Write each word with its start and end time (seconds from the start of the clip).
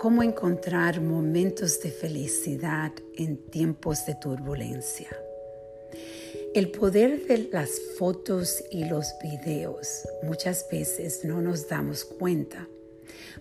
cómo 0.00 0.22
encontrar 0.22 1.02
momentos 1.02 1.78
de 1.82 1.90
felicidad 1.90 2.90
en 3.18 3.36
tiempos 3.36 4.06
de 4.06 4.14
turbulencia. 4.14 5.08
El 6.54 6.70
poder 6.70 7.26
de 7.26 7.50
las 7.52 7.68
fotos 7.98 8.64
y 8.70 8.86
los 8.86 9.14
videos 9.22 10.08
muchas 10.22 10.66
veces 10.72 11.22
no 11.22 11.42
nos 11.42 11.68
damos 11.68 12.06
cuenta. 12.06 12.66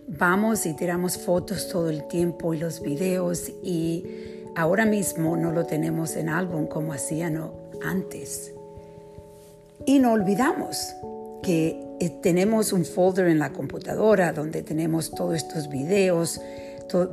Vamos 0.05 0.65
y 0.65 0.75
tiramos 0.75 1.17
fotos 1.17 1.69
todo 1.69 1.89
el 1.89 2.09
tiempo 2.09 2.53
y 2.53 2.57
los 2.57 2.81
videos 2.81 3.49
y 3.63 4.05
ahora 4.57 4.83
mismo 4.83 5.37
no 5.37 5.53
lo 5.53 5.65
tenemos 5.65 6.17
en 6.17 6.27
álbum 6.27 6.67
como 6.67 6.91
hacían 6.91 7.41
antes. 7.81 8.51
Y 9.85 9.99
no 9.99 10.11
olvidamos 10.11 10.93
que 11.41 11.88
eh, 11.99 12.09
tenemos 12.21 12.73
un 12.73 12.85
folder 12.85 13.27
en 13.27 13.39
la 13.39 13.51
computadora 13.51 14.33
donde 14.33 14.63
tenemos 14.63 15.11
todos 15.11 15.35
estos 15.35 15.69
videos, 15.69 16.39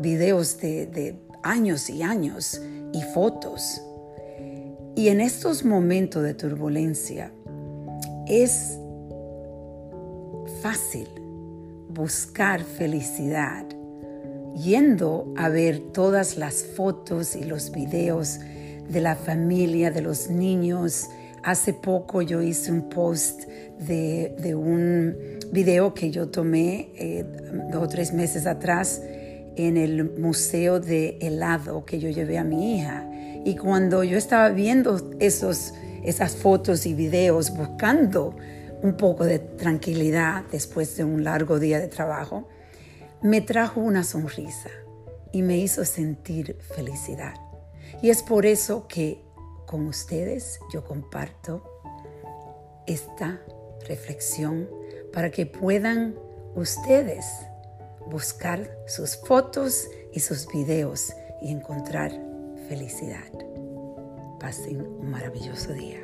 videos 0.01 0.59
de 0.59 1.19
años 1.43 1.91
y 1.91 2.03
años 2.03 2.61
y 2.93 3.03
fotos. 3.03 3.81
Y 4.95 5.09
en 5.09 5.21
estos 5.21 5.65
momentos 5.65 6.23
de 6.23 6.35
turbulencia 6.35 7.31
es 8.27 8.79
fácil 10.63 11.09
buscar 11.89 12.63
felicidad 12.63 13.67
yendo 14.57 15.33
a 15.37 15.49
ver 15.49 15.81
todas 15.93 16.37
las 16.39 16.65
fotos 16.65 17.37
y 17.37 17.45
los 17.45 17.71
videos 17.71 18.39
de 18.89 19.01
la 19.01 19.17
familia, 19.17 19.91
de 19.91 20.01
los 20.01 20.31
niños. 20.31 21.09
Hace 21.47 21.75
poco 21.75 22.23
yo 22.23 22.43
hice 22.43 22.73
un 22.73 22.89
post 22.89 23.43
de, 23.79 24.53
un 24.57 25.17
video 25.53 25.95
que 25.95 26.11
yo 26.11 26.29
tomé 26.29 26.91
eh, 26.97 27.25
dos 27.71 27.85
o 27.85 27.87
tres 27.89 28.13
meses 28.13 28.47
atrás 28.47 29.01
en 29.55 29.77
el 29.77 30.19
museo 30.19 30.81
de 30.81 31.19
helado 31.21 31.85
que 31.85 32.01
yo 32.01 32.11
llevé 32.11 32.37
a 32.39 32.43
mi 32.43 32.75
hija. 32.75 33.09
Y 33.45 33.55
cuando 33.55 34.03
yo 34.03 34.19
estaba 34.19 34.49
viendo 34.49 35.09
esos, 35.21 35.73
esas 36.03 36.35
fotos 36.35 36.85
y 36.85 36.95
videos, 36.95 37.57
buscando 37.57 38.35
un 38.83 38.97
poco 38.97 39.25
de 39.25 39.39
tranquilidad 39.39 40.43
después 40.51 40.97
de 40.97 41.05
un 41.05 41.23
largo 41.23 41.61
día 41.61 41.79
de 41.79 41.87
trabajo, 41.87 42.49
me 43.23 43.41
trajo 43.41 43.81
una 43.81 44.03
sonrisa 44.03 44.71
y 45.31 45.43
me 45.43 45.59
hizo 45.59 45.85
sentir 45.85 46.57
felicidad. 46.75 47.35
Y 48.03 48.11
es 48.11 48.25
por 48.25 48.47
eso 48.47 48.89
que 48.89 49.26
con 49.67 49.87
ustedes 49.87 50.61
yo 50.73 50.85
comparto 50.85 51.63
esta 52.87 53.41
reflexión 53.87 54.69
para 55.13 55.31
que 55.31 55.47
puedan 55.47 56.17
ustedes 56.55 57.27
buscar 58.07 58.71
sus 58.87 59.17
fotos 59.17 59.89
y 60.13 60.21
sus 60.21 60.47
videos 60.49 61.13
y 61.43 61.51
encontrar 61.51 62.13
felicidad. 62.69 63.33
Pasen 64.41 64.81
un 64.81 65.11
maravilloso 65.11 65.73
día. 65.73 66.01